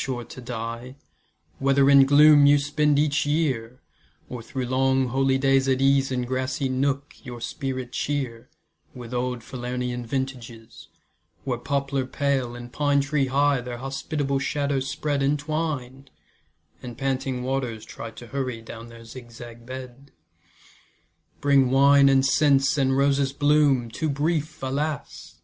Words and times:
sure 0.00 0.22
to 0.22 0.40
die, 0.40 0.94
Whether 1.58 1.90
in 1.90 2.06
gloom 2.06 2.46
you 2.46 2.58
spend 2.58 3.00
each 3.00 3.26
year, 3.26 3.80
Or 4.28 4.42
through 4.44 4.66
long 4.66 5.08
holydays 5.08 5.66
at 5.68 5.80
ease 5.80 6.12
In 6.12 6.22
grassy 6.22 6.68
nook 6.68 7.14
your 7.24 7.40
spirit 7.40 7.90
cheer 7.90 8.48
With 8.94 9.12
old 9.12 9.40
Falernian 9.42 10.06
vintages, 10.06 10.86
Where 11.42 11.58
poplar 11.58 12.06
pale, 12.06 12.54
and 12.54 12.72
pine 12.72 13.00
tree 13.00 13.26
high 13.26 13.60
Their 13.60 13.78
hospitable 13.78 14.38
shadows 14.38 14.88
spread 14.88 15.20
Entwined, 15.20 16.10
and 16.80 16.96
panting 16.96 17.42
waters 17.42 17.84
try 17.84 18.12
To 18.12 18.28
hurry 18.28 18.62
down 18.62 18.90
their 18.90 19.04
zigzag 19.04 19.66
bed. 19.66 20.12
Bring 21.40 21.72
wine 21.72 22.08
and 22.08 22.24
scents, 22.24 22.78
and 22.78 22.96
roses' 22.96 23.32
bloom, 23.32 23.90
Too 23.90 24.08
brief, 24.08 24.62
alas! 24.62 25.34